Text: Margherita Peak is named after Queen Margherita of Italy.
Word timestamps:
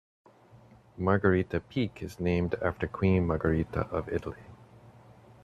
Margherita 0.97 1.59
Peak 1.59 2.01
is 2.01 2.19
named 2.19 2.55
after 2.59 2.87
Queen 2.87 3.27
Margherita 3.27 3.81
of 3.91 4.09
Italy. 4.09 4.41